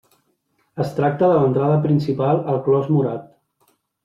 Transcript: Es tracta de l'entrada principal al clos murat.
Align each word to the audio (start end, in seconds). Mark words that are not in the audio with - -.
Es 0.85 0.95
tracta 0.99 1.29
de 1.31 1.35
l'entrada 1.43 1.75
principal 1.83 2.41
al 2.55 2.59
clos 2.71 2.89
murat. 2.97 3.31